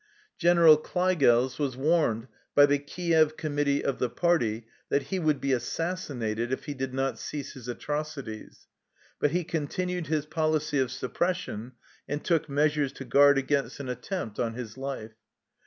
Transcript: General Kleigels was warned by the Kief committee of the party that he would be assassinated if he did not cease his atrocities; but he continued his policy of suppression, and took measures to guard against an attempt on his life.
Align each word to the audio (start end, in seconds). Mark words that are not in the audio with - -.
General 0.39 0.77
Kleigels 0.77 1.59
was 1.59 1.77
warned 1.77 2.27
by 2.55 2.65
the 2.65 2.79
Kief 2.79 3.37
committee 3.37 3.83
of 3.85 3.99
the 3.99 4.09
party 4.09 4.65
that 4.89 5.03
he 5.13 5.19
would 5.19 5.39
be 5.39 5.53
assassinated 5.53 6.51
if 6.51 6.65
he 6.65 6.73
did 6.73 6.91
not 6.91 7.19
cease 7.19 7.53
his 7.53 7.67
atrocities; 7.67 8.65
but 9.19 9.29
he 9.29 9.43
continued 9.43 10.07
his 10.07 10.25
policy 10.25 10.79
of 10.79 10.89
suppression, 10.91 11.73
and 12.09 12.23
took 12.23 12.49
measures 12.49 12.91
to 12.93 13.05
guard 13.05 13.37
against 13.37 13.79
an 13.79 13.89
attempt 13.89 14.39
on 14.39 14.55
his 14.55 14.75
life. 14.75 15.13